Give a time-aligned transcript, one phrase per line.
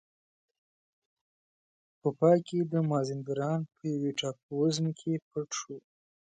[1.99, 5.75] په پای کې د مازندران په یوې ټاپو وزمې کې پټ شو.